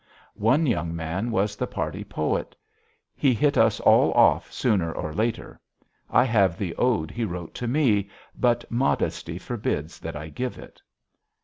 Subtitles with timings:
[0.33, 2.55] One young man was the party poet.
[3.13, 5.59] He hit us all off sooner or later.
[6.09, 10.81] I have the ode he wrote to me, but modesty forbids that I give it.